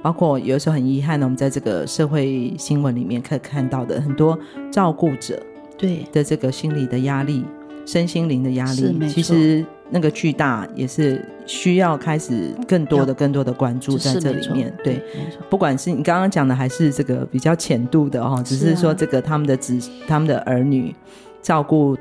[0.01, 4.37] 包括有时候很遗憾的，我们在这个社会新闻里面可以看到的很多
[4.71, 5.41] 照顾者
[5.77, 6.05] 对。
[6.13, 7.43] 的这个心理的压力、
[7.85, 9.65] 身心灵的压力，其实。
[9.89, 14.73] 那个巨大也是需要开始更多的、更多的关注在这里面。
[14.83, 15.01] 对，
[15.49, 20.95] 不管是你刚刚讲的，还是这个比较浅度的哦，只是说这个他们的子、他们的儿女
[21.41, 21.95] 照顾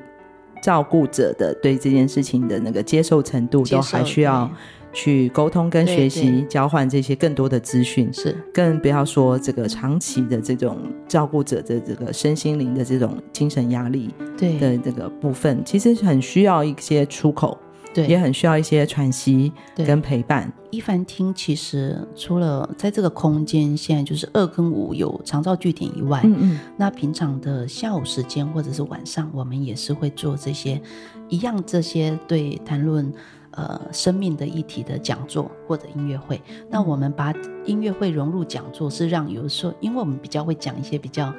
[0.62, 4.50] 照顾者的对这件事情的那个接受程度，都还需要
[4.92, 8.10] 去沟通跟学习、交换这些更多的资讯。
[8.12, 17.58] 是，更不要说这个长期的这种照顾者的这个身心灵的这种精神压力对的这个部分，其实很需要一些出口。
[17.94, 20.52] 对，也很需要一些喘息跟陪伴。
[20.70, 30.80] 一凡厅其实除了在这个空间，现在就是二跟五有长照据点以外，嗯嗯，那平常的下午时间或者是晚上，我们也是会做这些
[31.28, 33.12] 一样这些对谈论
[33.50, 36.40] 呃生命的议题的讲座或者音乐会。
[36.70, 37.34] 那我们把
[37.66, 41.32] 音乐会融入讲座，是让有时候因为我们比较会讲一些比较。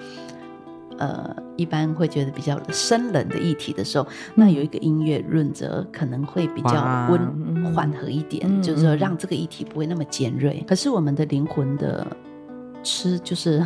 [0.98, 10.58] 呃，一般会觉得比较生冷的议题的时候，那有一个音乐润泽可能会比较温缓和一点，嗯、就是说让这个议题不会那么尖锐。
[10.62, 12.06] 嗯、可是我们的灵魂的
[12.84, 13.66] 吃就是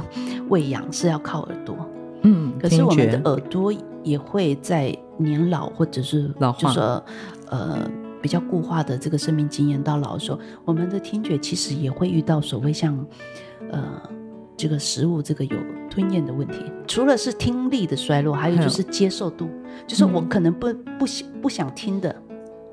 [0.49, 1.75] 喂养是要靠耳朵，
[2.23, 6.59] 嗯，可是我们的耳朵也会在年老或者是老化。
[6.59, 7.03] 就是说
[7.49, 12.97] 呃比较固化的这个生命经验到老的时候，我们的听觉其实也会遇到所谓像
[13.71, 14.01] 呃
[14.57, 15.55] 这个食物这个有
[15.89, 16.57] 吞咽的问题。
[16.87, 19.47] 除了是听力的衰落，还有就是接受度，
[19.85, 22.13] 就是我可能不不想不想听的，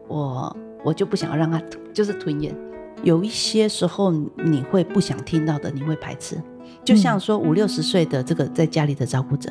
[0.09, 2.57] 我我就不想要让他就是吞咽。
[3.03, 6.37] 有一些时候你会不想听到的，你会排斥。
[6.83, 9.51] 就像说五六十岁的这个在家里的照顾者，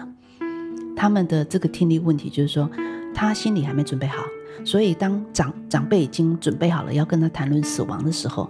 [0.95, 2.67] 他们的这个听力问题，就是说
[3.13, 4.23] 他心里还没准备好，
[4.65, 8.49] 所以当长长辈已经准备好了要跟他谈论死亡的时候，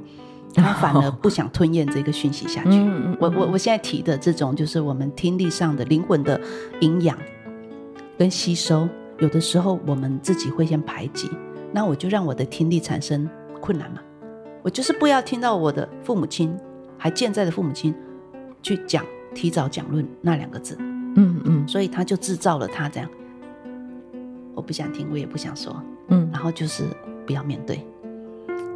[0.61, 2.79] 他反而不想吞咽这个讯息下去。
[3.19, 6.39] 我我我现在提的这种，就是我们听力上的灵魂的
[6.81, 7.17] 营养
[8.17, 8.87] 跟吸收，
[9.19, 11.29] 有的时候我们自己会先排挤，
[11.71, 13.27] 那我就让我的听力产生
[13.59, 13.99] 困难嘛。
[14.61, 16.55] 我就是不要听到我的父母亲
[16.97, 17.93] 还健在的父母亲
[18.61, 20.77] 去讲提早讲论那两个字，
[21.15, 23.09] 嗯嗯，所以他就制造了他这样，
[24.55, 25.75] 我不想听，我也不想说，
[26.09, 26.85] 嗯，然后就是
[27.25, 27.85] 不要面对。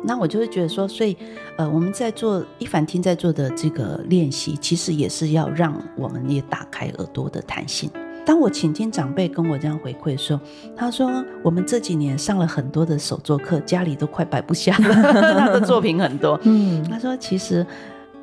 [0.08, 1.16] 那我就会觉得说，所以
[1.58, 7.92] 呃，我们在做一凡听在做的这个练习，其实也是要让我们也打开耳朵的弹性。
[8.26, 10.42] 当我倾听长辈跟我这样回馈的时候，
[10.76, 14.94] 他说：“我们这几年上了很多的手作课，家里都快摆不下了。
[15.40, 16.38] 他的作品很多。
[16.44, 17.66] 嗯，他说其实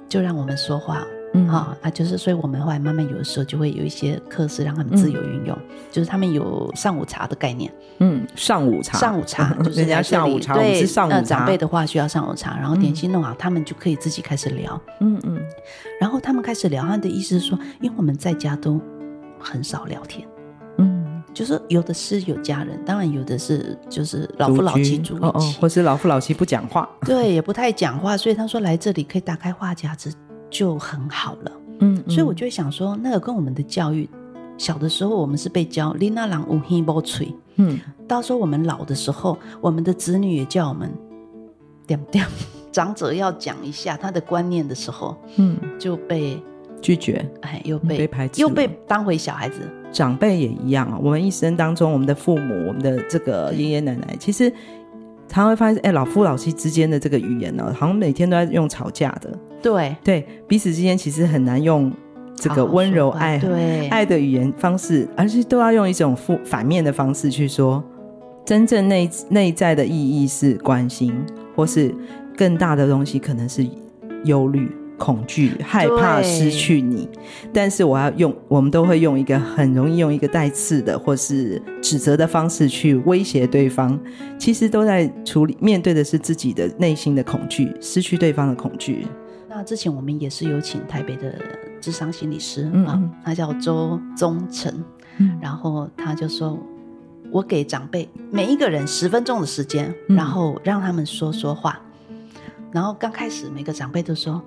[0.09, 7.73] 就让我们说话，嗯啊，就是所以我们后来慢慢有的时候就会有一些课是让他们自由运用，嗯、就是他们有上午茶的概念。
[7.99, 11.23] 嗯，上午茶，上午茶就是人家下午茶，对，是上午茶。
[11.23, 14.81] 长辈的话需要上午茶，然后点心弄好，嗯、他们就可以自己开始聊。
[15.01, 15.41] 嗯嗯，
[16.01, 18.81] 然后他们开始聊，他的意思是说，因为我们在家都。
[19.47, 20.27] 很少聊天，
[20.79, 30.11] 嗯，就是有的是有家人，当然有的是就是老夫老妻住一起，哦哦，或是老夫老妻不讲话，对，也不太讲话，所以他说来这里可以打开话匣子
[30.55, 34.09] 就很好了，嗯，嗯，所以我就会想说，那个跟我们的教育，
[34.57, 40.89] 小的时候我们是被教“囡仔人有耳无吹”，嗯，到时候我们老的时候，我们的子女也叫我们
[41.89, 42.25] 点点，
[42.71, 46.41] 长者要讲一下他的观念的时候，嗯，就被。
[46.83, 49.61] 拒绝，哎，又被，被排斥，又被当回小孩子。
[49.91, 50.99] 长辈也一样啊。
[51.03, 54.53] 我们一生当中，我们的父母，我们的这个爷爷奶奶，其实
[55.43, 59.37] 常会发现，哎，老夫老妻之间的这个语言呢，好像每天都在用吵架的。
[59.63, 61.93] 对对，彼此之间其实很难用
[62.35, 67.83] 这个温柔爱对爱的语言方式，而是都要用一种负反面的方式去说。
[68.45, 71.15] 真正内内在的意义是关心，
[71.57, 71.95] 或是
[72.37, 73.67] 更大的东西，可能是
[74.25, 74.71] 忧虑。
[74.97, 77.09] 恐惧、害怕失去你，
[77.53, 83.99] 但是我要用，我们都会用一个很容易用一个带刺的或是指责的方式去威胁对方，
[84.39, 89.07] 其实都在处理面对的是自己的内心的恐惧，失去对方的恐惧。
[89.49, 91.35] 那之前我们也是有请台北的
[91.81, 94.73] 智商心理师、嗯、啊，他叫周宗成，
[95.19, 96.57] 嗯、然后他就说，
[97.33, 101.81] 我给长辈每一个人十分钟的时间，嗯、然后让他们说说话，
[102.71, 104.41] 然后刚开始每个长辈都说。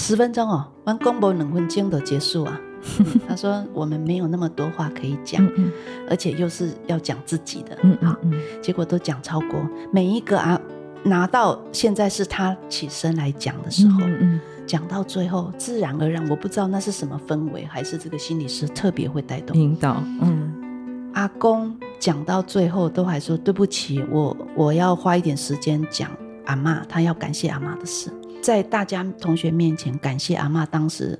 [0.00, 2.58] 十分钟哦，完公布两分钟都结束啊。
[2.98, 5.72] 嗯、 他说我们没有那么多话可以讲，嗯嗯，
[6.08, 9.60] 而且又是要讲自己的，嗯，嗯，嗯，结果都讲超过
[9.92, 10.58] 每一个啊，
[11.02, 20.02] 拿到现在是他起身来讲的时候，嗯，嗯，讲到最后自然而然，我不知道那是什么氛围，还是这个心理师特别会带动引导。
[20.22, 20.50] 嗯，
[21.12, 26.10] 阿公讲到最后都还说对不起，我我要花一点时间讲
[26.46, 28.10] 阿嬷，他要感谢阿嬷的事。
[28.42, 31.18] 在大家同学面前感谢阿嬷，当时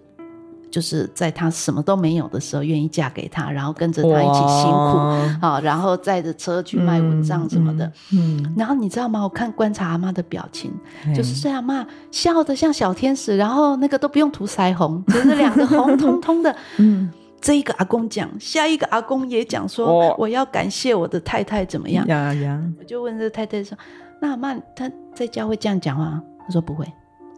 [0.70, 7.90] 就是在她什么都没有的时候，愿意嫁给他，然后跟着他一起辛苦啊哇，然后载着车去卖蚊帐什么的。
[8.12, 9.22] 嗯，然后你知道吗？
[9.22, 10.72] 我看观察阿嬷的表情，
[11.14, 16.54] 就是这阿嬷笑得像小天使，然后那个都不用涂腮红， 就是两个红彤彤的。
[16.78, 22.06] 嗯，这一个阿公讲，下一个阿公也讲说，我要感谢我的太太怎么样？
[22.06, 22.62] 呀呀！
[22.78, 23.76] 我就问这个太太说
[24.22, 26.86] ：“那阿嬷她在家会这样讲吗？”她说：“不会。”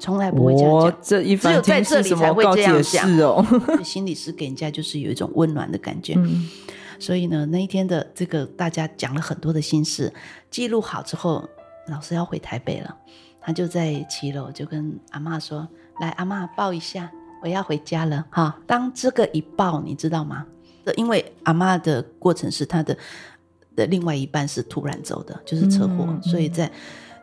[0.03, 3.47] 从来不会这样讲，这一只有在这里才会这样讲哦。
[3.85, 6.49] 心理师给人家就是有一种温暖的感觉，嗯、
[6.99, 10.13] 所以呢，那一天的这个大家讲了很多的心事，
[10.51, 11.49] 记录好之后，
[11.87, 12.93] 老师要回台北了，
[13.41, 15.69] 他就在七楼就跟阿嬷说
[16.03, 17.09] ：“来，阿嬷抱一下，
[17.41, 20.45] 我要回家了。”哈，当这个一抱，你知道吗？
[20.97, 22.99] 因为阿嬷的过程是他的
[23.77, 26.69] 的另外一半是突然走的，就是车祸，嗯、所以在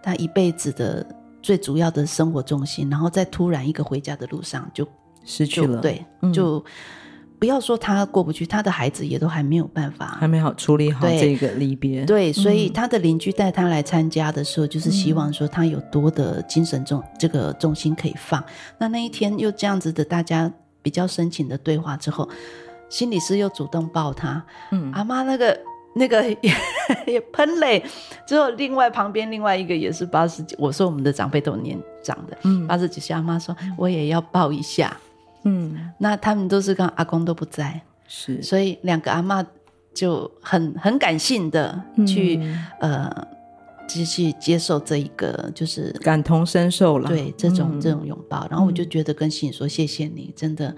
[0.02, 1.06] 他一辈子的。
[1.41, 4.88] 最主要的生活重心，然后在突然一个回家的路上就
[5.23, 5.82] 失去了。
[5.82, 6.64] 对，嗯、就
[7.38, 12.05] 不要说他过不去，他的孩子也都还没有办法，还没好处理好这个离别。
[12.05, 18.43] 对，所以他的邻居带他来参加的时候，嗯、就是希望说他有多的精神重这个重心可以放。
[18.78, 20.51] 那那一天又这样子的，大家
[20.82, 22.28] 比较深情的对话之后，
[22.89, 24.45] 心理师又主动抱他。
[24.72, 25.57] 嗯，阿妈那个。
[26.00, 26.56] 那个也
[27.06, 27.84] 也喷泪。
[28.26, 34.97] 之后另外旁边另外一个也是八十几，我说我们的长辈都年长的，嗯，八十几岁阿妈说我也要抱一下，
[35.43, 39.45] 嗯，那他们都是跟阿公都不在，是，所以两个阿妈
[39.93, 43.28] 就很很感性的去、嗯、呃。
[43.91, 47.10] 继续接受这一个，就是感同身受了。
[47.10, 50.72] 对，这种、嗯、这种拥抱，然后我就觉得跟心说谢谢你，真的，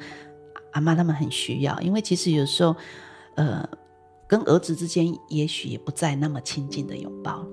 [0.71, 2.73] 阿妈他们很需要，因为其实有时候，
[3.35, 3.67] 呃，
[4.31, 7.45] 跟儿子之间也许也不再那么亲近的拥抱。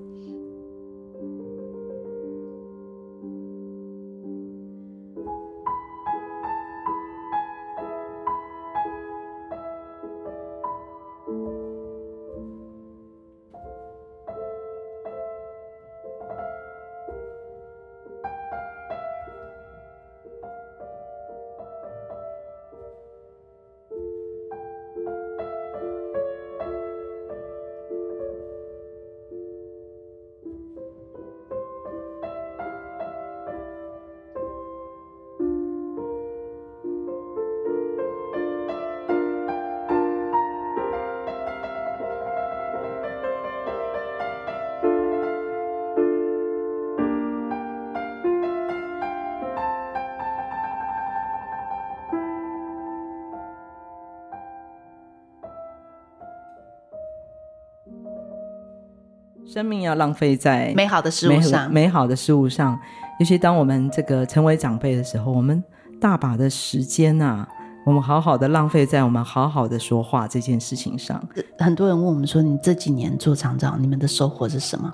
[59.58, 62.78] 生命要浪费在美好的事物上，美好的事物上。
[63.18, 65.60] 尤其当我们这个成为长辈的时候，我们
[66.00, 67.44] 大把的时间啊，
[67.84, 71.20] 我们好好的浪费在我们好好的说话这件事情上。
[71.58, 74.92] 很多人问我们说：“你这几年做厂长照，你们的收获是什么？”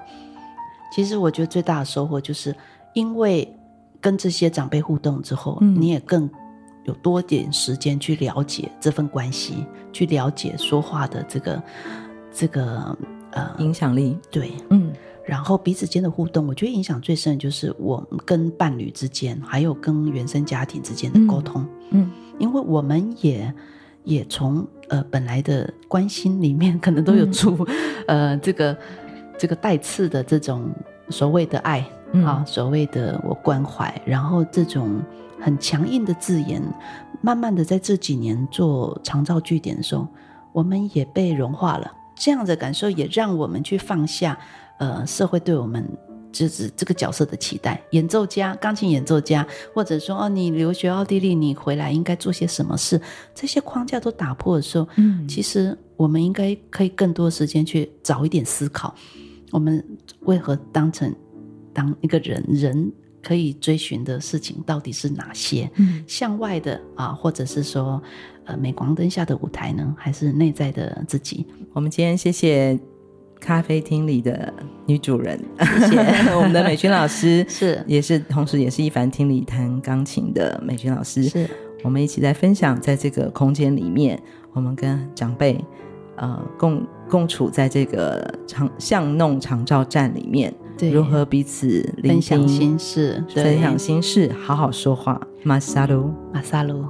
[0.91, 2.57] 其实我觉得最大的收获就是，
[2.95, 3.55] 因为
[4.01, 6.27] 跟这些长辈互动之后，嗯、你也更
[6.85, 11.63] 有多点时间去了解这份关系，去了解说话的这个
[12.33, 12.97] 这个。
[13.35, 14.17] 呃，影响力。
[14.31, 14.93] 对，嗯，
[15.27, 23.53] 然后彼此间的互动，我觉得影响最深的就是我们跟伴侣之间，还有跟原生家庭之间的沟通，嗯，嗯，因为我们也
[24.05, 27.67] 也从呃本来的关心里面，可能都有出、
[28.07, 28.77] 嗯、 呃这个
[29.37, 30.71] 这个带刺的这种
[31.09, 31.85] 所谓的爱
[32.25, 35.03] 啊、所谓的我关怀，然后这种
[35.41, 36.63] 很强硬的字眼，
[37.21, 40.07] 慢慢的在这几年做长照据点的时候，
[40.53, 41.91] 我们也被融化了。
[42.17, 44.39] 这样的感受也让我们去放下，
[44.79, 45.87] 呃，社会对我们
[46.33, 47.81] 就是这个角色的期待。
[47.91, 53.01] 演奏家、钢琴演奏家，或者说哦，你留学奥地利，你回来应该做些什么事？
[53.35, 58.95] 这些框架都打破的时候，嗯，其实我们应该可以更多时间去早一点思考，
[59.51, 59.85] 我们
[60.21, 61.15] 为何当成
[61.73, 62.93] 当一个人人。
[63.25, 65.69] 可以追寻的事情到底是哪些？
[65.77, 68.01] 嗯，向外的啊，或者是说，
[68.45, 71.47] 呃，镁光灯下的舞台呢，还是内在的自己？
[71.73, 72.79] 我们今天谢谢
[73.41, 74.53] 咖啡厅里的
[74.87, 81.49] 女主人， 谢谢我们的美君老师， 是，也是同时也是一凡厅里弹钢琴的美君老师，是
[81.83, 84.23] 我们一起在分享，在这个空间里面，
[84.53, 85.59] 我们跟长辈，
[86.17, 90.55] 呃，共共处在这个长巷弄长照站里面。
[90.77, 95.21] 对，如何彼此分享心事，分享心事，好好说话。
[95.45, 96.85] 马萨鲁，马萨鲁。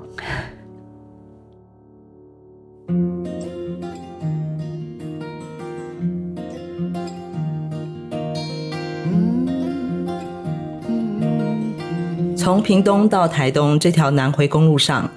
[12.37, 15.11] 从屏东到台东这条南回公路上，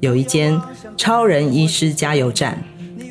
[0.00, 0.60] 有一间
[0.96, 2.62] 超人医师加油站，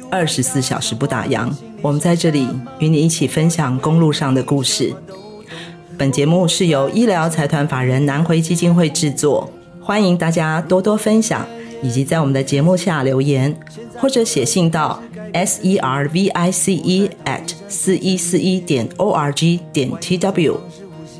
[0.09, 1.49] 二十四小时不打烊。
[1.81, 2.47] 我们在这里
[2.79, 4.93] 与你一起分享公路上的故事。
[5.97, 9.51] 本节目是由医疗财团法人南回基金会制作，
[9.81, 11.45] 欢迎大家多多分享，
[11.81, 13.55] 以及在我们的节目下留言，
[13.97, 15.01] 或者写信到
[15.33, 20.59] s e r v i c e at 四一四一点 o r g 点 t w，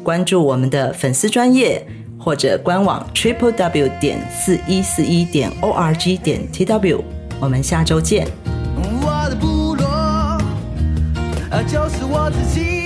[0.04, 1.84] 关注我们的粉丝专业
[2.20, 7.04] 或者官网 triple w 点四一四一点 o r g 点 t w，
[7.40, 8.28] 我们下周见。
[11.64, 12.81] 就是我自己。